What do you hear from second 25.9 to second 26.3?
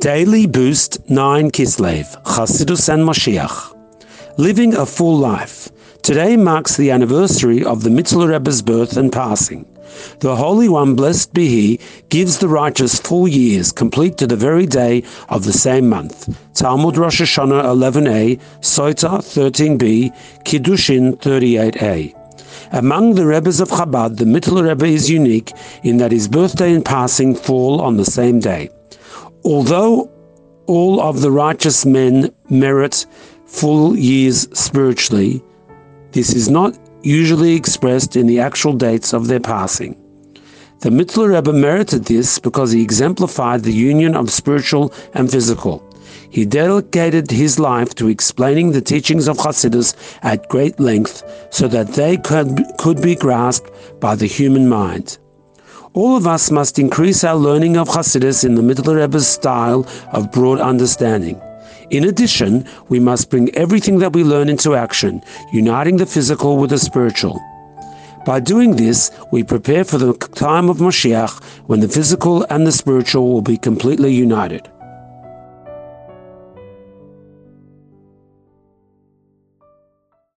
that his